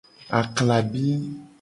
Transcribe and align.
Aklabi. 0.39 1.05